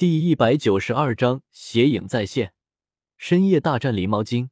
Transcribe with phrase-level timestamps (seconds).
[0.00, 2.54] 第一百九十二章邪影再现，
[3.18, 4.48] 深夜大战狸猫精。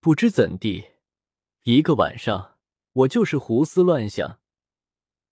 [0.00, 0.84] 不知怎地，
[1.62, 2.58] 一个晚上，
[2.92, 4.40] 我就是胡思乱想，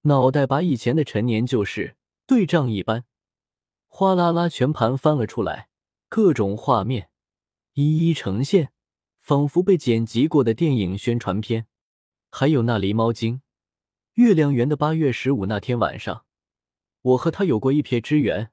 [0.02, 3.04] 脑袋把以前的陈年旧事对账一般，
[3.88, 5.70] 哗啦啦全盘翻了出来，
[6.08, 7.10] 各种画面
[7.72, 8.70] 一一呈现，
[9.18, 11.66] 仿佛被剪辑过的电影宣传片。
[12.30, 13.42] 还有那狸猫精，
[14.12, 16.24] 月亮圆的八月十五那天晚上，
[17.02, 18.52] 我和他有过一瞥之缘。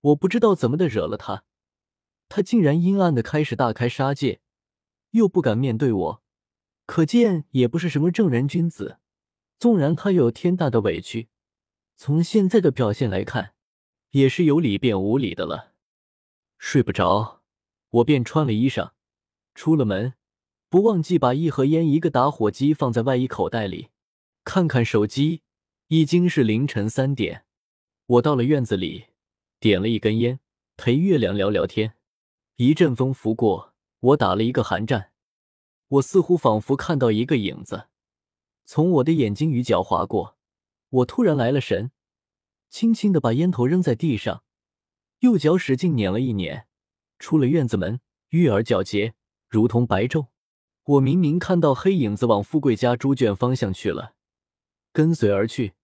[0.00, 1.44] 我不知道怎么的惹了他，
[2.28, 4.40] 他竟然阴暗的开始大开杀戒，
[5.10, 6.22] 又不敢面对我，
[6.86, 8.98] 可见也不是什么正人君子。
[9.58, 11.28] 纵然他有天大的委屈，
[11.98, 13.52] 从现在的表现来看，
[14.12, 15.74] 也是有理变无理的了。
[16.56, 17.42] 睡不着，
[17.90, 18.92] 我便穿了衣裳，
[19.54, 20.14] 出了门，
[20.70, 23.90] 不忘记把一盒烟、一个打火机放在外衣口袋里。
[24.44, 25.42] 看看手机，
[25.88, 27.44] 已经是凌晨三点。
[28.06, 29.09] 我到了院子里。
[29.60, 30.40] 点了一根烟，
[30.78, 31.92] 陪月亮聊聊天。
[32.56, 35.12] 一阵风拂过，我打了一个寒战。
[35.88, 37.88] 我似乎仿佛看到一个影子
[38.64, 40.38] 从我的眼睛与脚划过。
[40.88, 41.92] 我突然来了神，
[42.70, 44.44] 轻轻的把烟头扔在地上，
[45.18, 46.66] 右脚使劲捻了一捻，
[47.18, 49.12] 出了院子门，月儿皎洁，
[49.46, 50.28] 如同白昼。
[50.84, 54.14] 我明明看到黑影子往富贵家猪圈方向去了，
[54.90, 55.74] 跟随而去，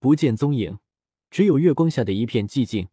[0.00, 0.80] 不见踪影，
[1.30, 2.88] 只有月光下的一片寂静。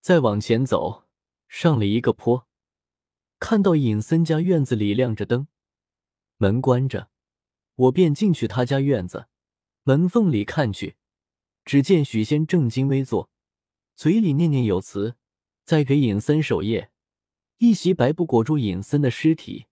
[0.00, 1.04] 再往前走，
[1.46, 2.46] 上了一个坡，
[3.38, 5.46] 看到尹森家院子里亮着灯，
[6.38, 7.10] 门关着，
[7.74, 9.28] 我便进去他家院子，
[9.82, 10.96] 门缝里看去，
[11.66, 13.30] 只见许仙正襟危坐，
[13.94, 15.16] 嘴里念念有词，
[15.64, 16.90] 在给尹森守夜。
[17.58, 19.66] 一袭白布裹住尹森的尸体，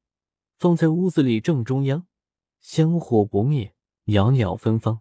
[0.59, 2.07] 放在屋子里正中央，
[2.61, 5.01] 香火不灭，袅袅芬芳。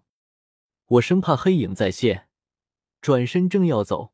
[0.86, 2.30] 我生怕黑影再现，
[3.02, 4.14] 转身正要走。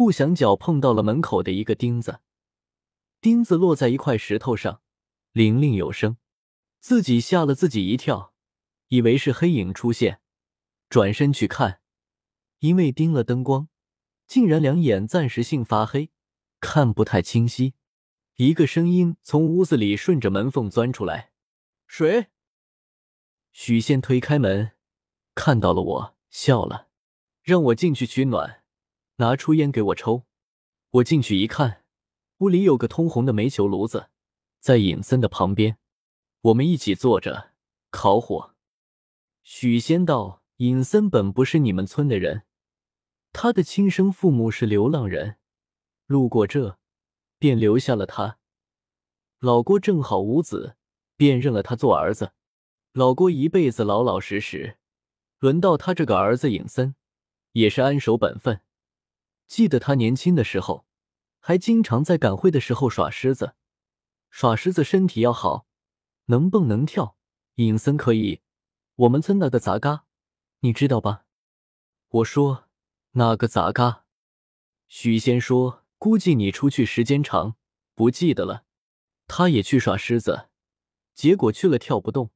[0.00, 2.20] 不想脚碰到了门口的一个钉子，
[3.20, 4.80] 钉子落在一块石头上，
[5.32, 6.16] 铃铃有声，
[6.78, 8.32] 自己吓了自己一跳，
[8.88, 10.22] 以为是黑影出现，
[10.88, 11.82] 转身去看，
[12.60, 13.68] 因为盯了灯光，
[14.26, 16.10] 竟然两眼暂时性发黑，
[16.60, 17.74] 看不太清晰。
[18.36, 21.32] 一个声音从屋子里顺着门缝钻出来
[21.86, 22.28] ：“谁？”
[23.52, 24.72] 许仙推开门，
[25.34, 26.88] 看到了我，笑了，
[27.42, 28.59] 让我进去取暖。
[29.20, 30.24] 拿出烟给我抽，
[30.92, 31.84] 我进去一看，
[32.38, 34.08] 屋里有个通红的煤球炉子，
[34.60, 35.76] 在尹森的旁边，
[36.40, 37.52] 我们一起坐着
[37.90, 38.54] 烤火。
[39.42, 42.44] 许仙道：“尹森本不是你们村的人，
[43.30, 45.36] 他的亲生父母是流浪人，
[46.06, 46.78] 路过这，
[47.38, 48.38] 便留下了他。
[49.38, 50.76] 老郭正好无子，
[51.18, 52.32] 便认了他做儿子。
[52.94, 54.78] 老郭一辈子老老实实，
[55.40, 56.94] 轮到他这个儿子尹森，
[57.52, 58.62] 也是安守本分。”
[59.50, 60.86] 记得他年轻的时候，
[61.40, 63.56] 还经常在赶会的时候耍狮子。
[64.30, 65.66] 耍狮子身体要好，
[66.26, 67.16] 能蹦能跳。
[67.56, 68.42] 尹森可以，
[68.94, 70.04] 我们村那个杂嘎，
[70.60, 71.24] 你知道吧？
[72.10, 72.68] 我说
[73.14, 74.04] 哪个杂嘎？
[74.86, 77.56] 许仙说，估计你出去时间长，
[77.96, 78.64] 不记得了。
[79.26, 80.48] 他也去耍狮子，
[81.12, 82.30] 结果去了跳不动，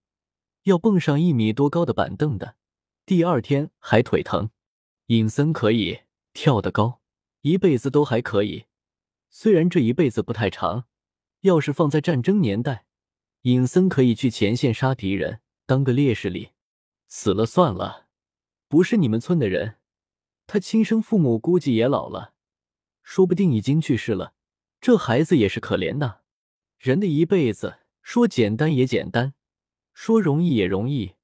[0.64, 2.56] 要蹦上一米多高的板凳的，
[3.06, 4.50] 第二天还腿疼。
[5.06, 6.00] 尹森可以
[6.32, 7.02] 跳得高。
[7.44, 8.64] 一辈子都还可以，
[9.28, 10.86] 虽然这一辈子不太长。
[11.42, 12.86] 要是放在战争年代，
[13.42, 16.52] 尹森可以去前线杀敌人，当个烈士里
[17.06, 18.06] 死了算了。
[18.66, 19.76] 不是你们村的人，
[20.46, 22.32] 他亲生父母估计也老了，
[23.02, 24.32] 说不定已经去世了。
[24.80, 26.20] 这孩子也是可怜呐。
[26.78, 29.34] 人的一辈子，说简单也简单，
[29.92, 31.16] 说容易也容易，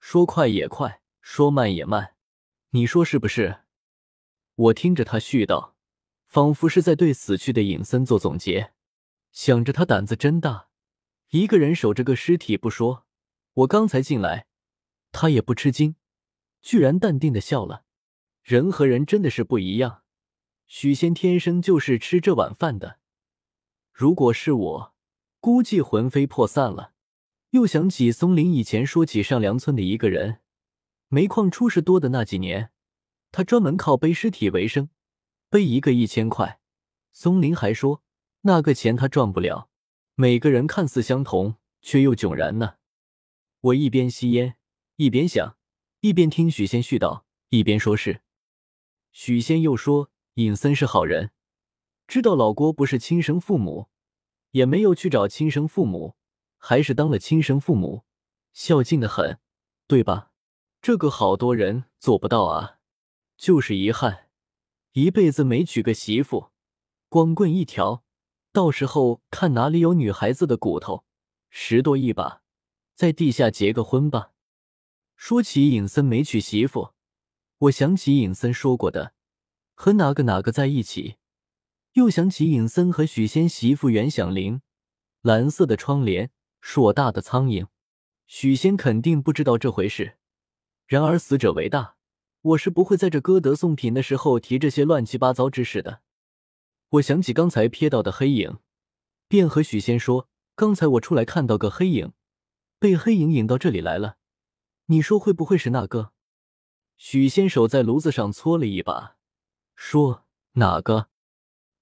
[0.00, 2.16] 说快也快，说慢也慢。
[2.70, 3.60] 你说是不是？
[4.56, 5.72] 我听着他絮叨，
[6.26, 8.72] 仿佛是在对死去的尹森做总结。
[9.32, 10.68] 想着他胆子真大，
[11.30, 13.04] 一个人守着个尸体不说，
[13.54, 14.46] 我刚才进来，
[15.10, 15.96] 他也不吃惊，
[16.62, 17.84] 居然淡定的笑了。
[18.42, 20.02] 人和人真的是不一样。
[20.66, 22.98] 许仙天生就是吃这碗饭的，
[23.92, 24.94] 如果是我，
[25.40, 26.92] 估计魂飞魄散了。
[27.50, 30.40] 又想起松林以前说起上梁村的一个人，
[31.08, 32.70] 煤矿出事多的那几年。
[33.36, 34.90] 他专门靠背尸体为生，
[35.50, 36.60] 背一个一千块。
[37.12, 38.00] 松林还说，
[38.42, 39.68] 那个钱他赚不了。
[40.14, 42.76] 每个人看似相同，却又迥然呢。
[43.60, 44.54] 我一边吸烟，
[44.94, 45.56] 一边想，
[45.98, 48.22] 一边听许仙絮叨，一边说是。
[49.10, 51.32] 许仙又说，尹森是好人，
[52.06, 53.88] 知道老郭不是亲生父母，
[54.52, 56.14] 也没有去找亲生父母，
[56.56, 58.04] 还是当了亲生父母，
[58.52, 59.40] 孝敬的很，
[59.88, 60.30] 对吧？
[60.80, 62.78] 这个好多人做不到啊。
[63.36, 64.28] 就是遗憾，
[64.92, 66.50] 一辈子没娶个媳妇，
[67.08, 68.04] 光棍一条，
[68.52, 71.04] 到时候看哪里有女孩子的骨头，
[71.50, 72.42] 拾掇一把，
[72.94, 74.32] 在地下结个婚吧。
[75.16, 76.94] 说起尹森没娶媳妇，
[77.58, 79.14] 我想起尹森说过的，
[79.74, 81.16] 和哪个哪个在一起，
[81.92, 84.60] 又想起尹森和许仙媳妇袁响铃，
[85.22, 86.30] 蓝色的窗帘，
[86.60, 87.66] 硕大的苍蝇。
[88.26, 90.18] 许仙肯定不知道这回事。
[90.86, 91.93] 然而死者为大。
[92.44, 96.02] 我是不会在这歌德送品的时候提这些乱七八糟之事的。
[96.90, 98.58] 我想起刚才瞥到的黑影，
[99.28, 102.12] 便和许仙说：“刚才我出来看到个黑影，
[102.78, 104.18] 被黑影引到这里来了。
[104.86, 106.12] 你说会不会是那个？”
[106.98, 109.16] 许仙手在炉子上搓了一把，
[109.74, 110.26] 说
[110.60, 111.08] ：“哪个？”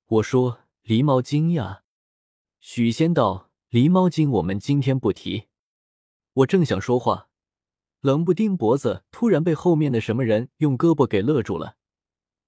[0.06, 1.82] 我说：“狸猫精呀。”
[2.60, 5.48] 许仙道：“狸猫精，我们今天不提。”
[6.34, 7.30] 我正想说话。
[8.02, 11.76] 冷不丁，脖子突然被后面的什么人用胳膊给勒住了，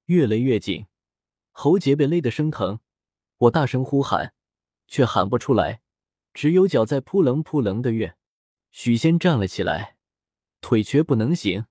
[0.07, 0.87] 越勒越紧，
[1.53, 2.81] 喉结被勒得生疼。
[3.39, 4.35] 我大声呼喊，
[4.89, 5.81] 却喊不出来，
[6.33, 8.17] 只有脚在扑棱扑棱的跃。
[8.73, 9.97] 许仙站了起来，
[10.61, 11.67] 腿却不能行，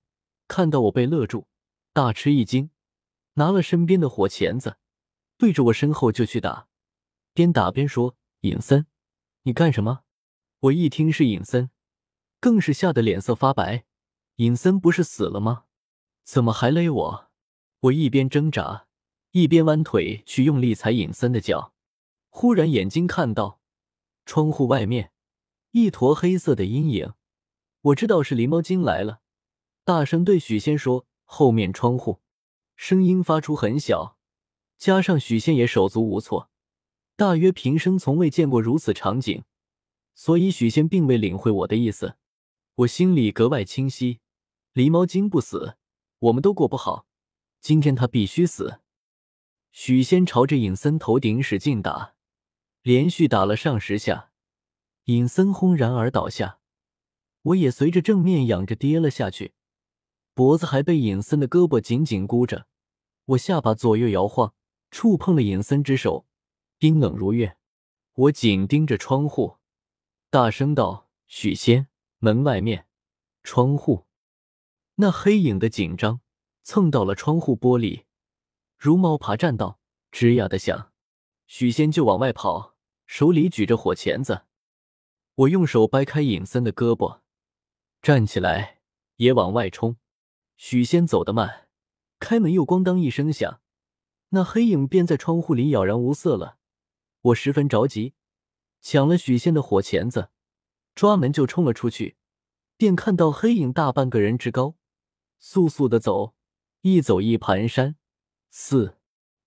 [0.48, 1.46] 看到我被勒住，
[1.92, 2.70] 大吃一惊，
[3.34, 4.78] 拿了身边的火钳子，
[5.36, 6.68] 对着我身后就去打，
[7.34, 8.86] 边打边说：“尹森，
[9.42, 10.04] 你干什么？”
[10.60, 11.68] 我一听是尹森。
[12.44, 13.86] 更是吓得脸色发白。
[14.36, 15.64] 尹森不是死了吗？
[16.24, 17.30] 怎么还勒我？
[17.80, 18.86] 我一边挣扎，
[19.30, 21.72] 一边弯腿去用力踩尹森的脚。
[22.28, 23.60] 忽然眼睛看到
[24.26, 25.12] 窗户外面
[25.70, 27.14] 一坨黑色的阴影，
[27.80, 29.20] 我知道是狸猫精来了，
[29.82, 32.20] 大声对许仙说：“后面窗户。”
[32.76, 34.18] 声音发出很小，
[34.76, 36.50] 加上许仙也手足无措，
[37.16, 39.44] 大约平生从未见过如此场景，
[40.14, 42.16] 所以许仙并未领会我的意思。
[42.78, 44.18] 我心里格外清晰，
[44.72, 45.76] 狸猫精不死，
[46.18, 47.06] 我们都过不好。
[47.60, 48.80] 今天他必须死。
[49.70, 52.16] 许仙朝着尹森头顶使劲打，
[52.82, 54.32] 连续打了上十下，
[55.04, 56.58] 尹森轰然而倒下，
[57.42, 59.54] 我也随着正面仰着跌了下去，
[60.34, 62.66] 脖子还被尹森的胳膊紧紧箍着。
[63.26, 64.52] 我下巴左右摇晃，
[64.90, 66.26] 触碰了尹森之手，
[66.78, 67.56] 冰冷如月。
[68.14, 69.58] 我紧盯着窗户，
[70.28, 71.86] 大声道：“许仙。”
[72.24, 72.86] 门外面，
[73.42, 74.06] 窗户，
[74.94, 76.22] 那黑影的紧张
[76.62, 78.04] 蹭到了窗户玻璃，
[78.78, 79.78] 如猫爬栈道，
[80.10, 80.90] 吱呀的响。
[81.46, 84.46] 许仙就往外跑，手里举着火钳子。
[85.34, 87.20] 我用手掰开尹森的胳膊，
[88.00, 88.80] 站起来
[89.16, 89.98] 也往外冲。
[90.56, 91.68] 许仙走得慢，
[92.18, 93.60] 开门又咣当一声响，
[94.30, 96.56] 那黑影便在窗户里杳然无色了。
[97.20, 98.14] 我十分着急，
[98.80, 100.30] 抢了许仙的火钳子。
[100.94, 102.16] 抓门就冲了出去，
[102.76, 104.76] 便看到黑影大半个人之高，
[105.38, 106.34] 速速的走，
[106.82, 107.96] 一走一蹒跚。
[108.50, 108.98] 四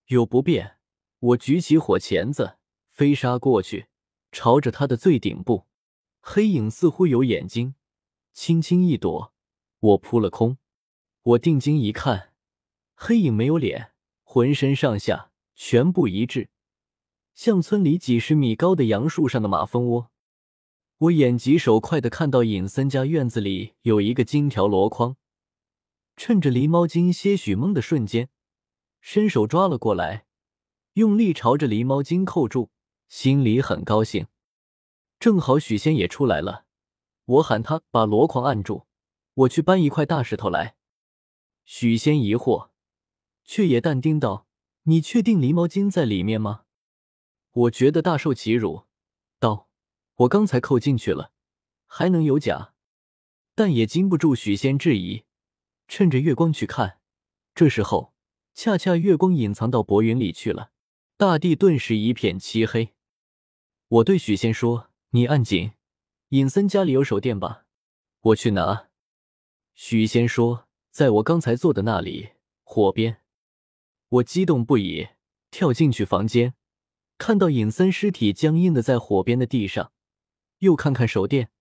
[0.08, 0.78] 有不便，
[1.20, 2.58] 我举起火钳子
[2.90, 3.88] 飞杀过去，
[4.32, 5.66] 朝着他的最顶部。
[6.20, 7.76] 黑影似乎有眼睛，
[8.34, 9.34] 轻轻一躲，
[9.80, 10.58] 我扑了空。
[11.24, 12.34] 我定睛一看，
[12.94, 16.50] 黑影没有脸，浑身上下全部一致，
[17.34, 20.12] 像村里几十米高的杨树上的马蜂窝。
[21.00, 25.16] 我眼疾手快的看到尹森家院子里有一个金条箩筐，
[26.16, 28.30] 趁着狸猫精些许懵的瞬间，
[29.00, 30.26] 伸手抓了过来，
[30.94, 32.72] 用力朝着狸猫精扣住，
[33.08, 34.26] 心里很高兴。
[35.20, 36.66] 正好许仙也出来了，
[37.26, 38.88] 我喊他把箩筐按住，
[39.36, 40.78] 我去搬一块大石头来。
[41.64, 42.70] 许仙疑惑，
[43.44, 44.48] 却也淡定道
[44.90, 46.64] ：“你确定狸猫精在里面吗？”
[47.54, 48.87] 我觉得大受其辱，
[50.18, 51.32] 我刚才扣进去了，
[51.86, 52.74] 还能有假？
[53.54, 55.26] 但也经不住许仙质疑，
[55.88, 57.00] 趁着月光去看。
[57.54, 58.14] 这时候，
[58.56, 60.72] 恰恰月光隐藏到薄云里去了，
[61.18, 62.96] 大地顿时一片漆黑。
[63.88, 65.74] 我对许仙说：“你按紧，
[66.30, 67.66] 尹森家里有手电吧？
[68.22, 68.90] 我去拿。”
[69.76, 72.30] 许仙说：“在我刚才坐的那里，
[72.64, 73.22] 火边。”
[74.10, 75.10] 我激动不已，
[75.52, 76.56] 跳进去房间，
[77.20, 79.92] 看到尹森尸体僵硬的在火边的地上。
[80.60, 81.52] 又看看手电，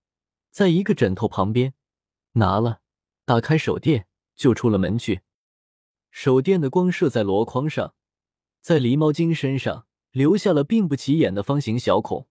[0.49, 1.73] 在一个枕头旁边，
[2.33, 2.81] 拿了，
[3.25, 5.21] 打开手电，就出了门去。
[6.09, 7.93] 手电的光射在箩筐上，
[8.59, 12.27] 在狸猫精身上留下了并不起眼的方形小孔。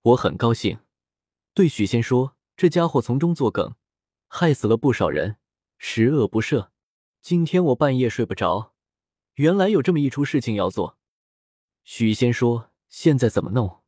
[0.00, 0.78] 我很高兴，
[1.52, 3.74] 对许仙说：“这家伙从中作梗，
[4.28, 5.36] 害死了不少人，
[5.76, 6.70] 十恶不赦。
[7.20, 8.72] 今天我半夜睡不着，
[9.34, 10.96] 原来有这么一出事情要做。”
[11.84, 13.82] 许仙说：“现在怎么弄？”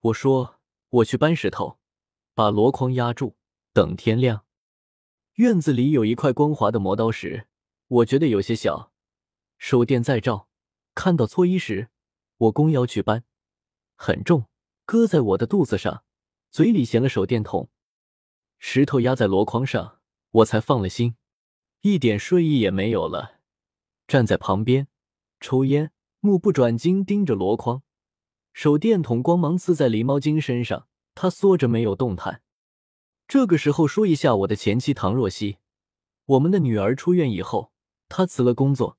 [0.00, 0.59] 我说。
[0.90, 1.78] 我去搬石头，
[2.34, 3.36] 把箩筐压住，
[3.72, 4.44] 等天亮。
[5.34, 7.46] 院子里有一块光滑的磨刀石，
[7.86, 8.92] 我觉得有些小，
[9.56, 10.48] 手电在照，
[10.94, 11.90] 看到搓衣时，
[12.36, 13.24] 我弓腰去搬，
[13.94, 14.46] 很重，
[14.84, 16.02] 搁在我的肚子上，
[16.50, 17.70] 嘴里衔了手电筒，
[18.58, 21.14] 石头压在箩筐上，我才放了心，
[21.82, 23.38] 一点睡意也没有了。
[24.08, 24.88] 站在旁边
[25.38, 27.84] 抽烟，目不转睛盯着箩筐，
[28.52, 32.42] 手电筒光芒刺在狸猫精身上，它缩着没有动弹。
[33.26, 35.58] 这个时候说一下我的前妻唐若曦，
[36.26, 37.72] 我们的女儿出院以后，
[38.08, 38.98] 她辞了工作，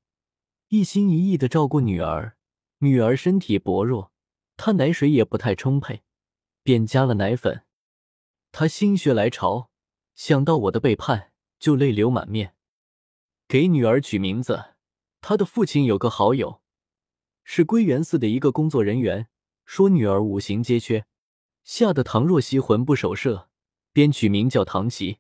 [0.70, 2.38] 一心一意的照顾女儿。
[2.79, 4.12] 女儿身体薄弱，
[4.58, 6.01] 她奶水也不太充沛，
[6.63, 7.63] 便加了奶粉。
[8.51, 9.70] 她心血来潮，
[10.15, 12.55] 想到我的背叛，就泪流满面。
[13.48, 14.74] 给女儿取名字，
[15.20, 16.62] 她的父亲有个好友，
[17.43, 19.27] 是归元寺的一个工作人员，
[19.65, 21.06] 说女儿五行皆缺，
[21.63, 23.50] 吓得唐若曦魂不守舍。
[23.94, 25.18] 便取名叫唐琪，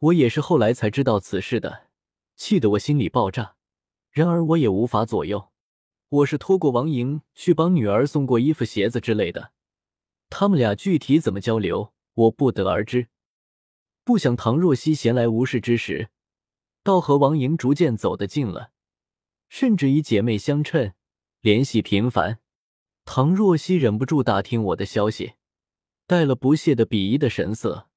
[0.00, 1.86] 我也是后来才知道此事的，
[2.34, 3.54] 气得我心里爆炸。
[4.10, 5.52] 然而我也无法左右，
[6.08, 9.52] 我是托过王莹去帮女儿送过衣服、鞋子之类的。
[10.28, 13.10] 他们俩具体怎么交流，我不得而知。
[14.02, 16.10] 不想唐若曦闲来无事之时，
[16.82, 18.72] 倒和王莹逐渐走得近了，
[19.48, 20.94] 甚至以姐妹相称，
[21.42, 22.40] 联系频繁。
[23.10, 25.36] 唐若曦忍不住打听我的消息。
[26.06, 27.88] 带了不屑的鄙夷的神色，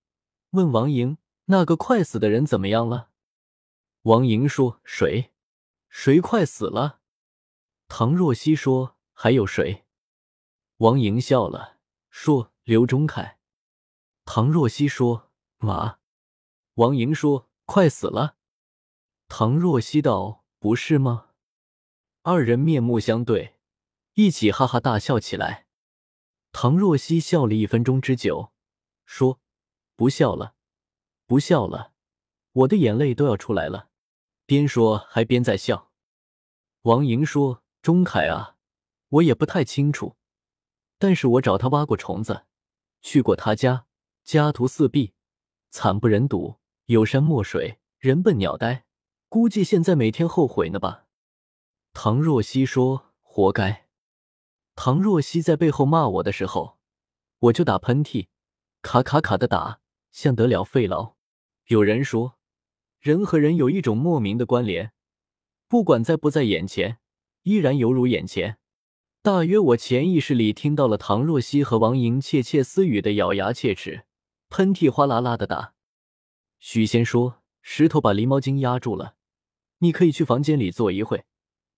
[0.51, 1.18] 问王莹
[1.51, 3.10] ：“那个快死的人怎么样了？”
[4.03, 5.32] 王莹说：“谁？
[5.89, 7.01] 谁快死了？”
[7.89, 9.84] 唐若曦说：“还有谁？”
[10.80, 11.77] 王莹笑了，
[12.10, 13.38] 说：“刘忠凯。”
[14.24, 15.98] 唐若曦说：“嘛？”
[16.75, 18.38] 王莹说：“快死了。”
[19.27, 21.32] 唐若曦道：“不是吗？”
[22.24, 23.56] 二人面目相对，
[24.13, 25.68] 一起哈哈大笑起来。
[26.51, 28.51] 唐若曦笑了一分钟之久，
[29.06, 29.39] 说
[29.96, 30.56] ：“不笑了，
[31.25, 31.94] 不笑了，
[32.51, 33.89] 我的眼泪都要出来了。”
[34.46, 35.91] 边说还边在笑。
[36.82, 38.58] 王莹说：“钟凯啊，
[39.08, 40.18] 我也不太清楚，
[40.98, 42.46] 但是我找他挖过虫子，
[43.01, 43.86] 去过他家，
[44.25, 45.13] 家徒四壁，
[45.70, 48.86] 惨不忍睹，有山没水，人笨鸟呆，
[49.30, 51.06] 估计现在每天后悔呢吧。”
[51.94, 53.88] 唐若曦说：“活该。”
[54.75, 56.77] 唐若曦在背后骂我的时候，
[57.39, 58.27] 我就打喷嚏，
[58.81, 59.79] 卡卡卡的打，
[60.11, 61.13] 像得了肺痨。
[61.67, 62.37] 有人说，
[62.99, 64.93] 人和人有一种莫名的关联，
[65.67, 66.97] 不管在不在眼前，
[67.43, 68.57] 依然犹如眼前。
[69.21, 74.05] 大约我潜意识里听到了唐若曦和王莹窃窃私语的咬牙切齿，
[74.49, 75.73] 喷嚏哗啦啦的打。
[76.59, 79.15] 许仙说：“石头把狸猫精压住了，
[79.79, 81.25] 你可以去房间里坐一会，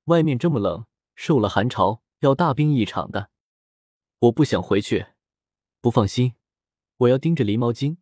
[0.05, 0.85] 外面这么冷，
[1.15, 3.29] 受了寒潮。”要大病一场的，
[4.19, 5.07] 我不想回去，
[5.81, 6.35] 不放心，
[6.95, 7.97] 我要盯着狸猫精，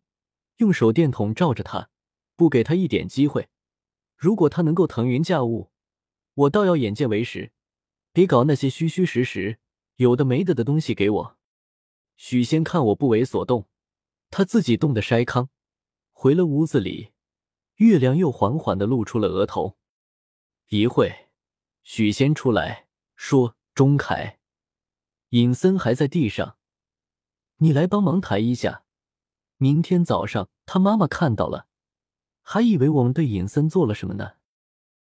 [0.58, 1.90] 用手电筒照着它，
[2.36, 3.48] 不给它一点机会。
[4.16, 5.72] 如果它能够腾云驾雾，
[6.34, 7.50] 我倒要眼见为实，
[8.12, 9.58] 别搞那些虚虚实实、
[9.96, 11.38] 有的没的的东西给我。
[12.14, 13.68] 许仙看我不为所动，
[14.30, 15.48] 他自己冻得筛糠，
[16.12, 17.10] 回了屋子里，
[17.78, 19.76] 月亮又缓缓的露出了额头。
[20.68, 21.30] 一会，
[21.82, 22.86] 许仙出来
[23.16, 23.56] 说。
[23.74, 24.38] 钟凯，
[25.30, 26.58] 尹森还在地上，
[27.56, 28.84] 你来帮忙抬一下。
[29.56, 31.68] 明天早上他妈妈看到了，
[32.42, 34.34] 还以为我们对尹森做了什么呢。